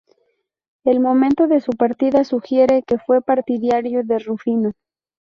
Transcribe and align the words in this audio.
El 0.83 0.99
momento 0.99 1.45
de 1.47 1.61
su 1.61 1.73
partida 1.73 2.23
sugiere 2.23 2.81
que 2.81 2.97
fue 2.97 3.21
partidario 3.21 4.03
de 4.03 4.17
Rufino. 4.17 4.71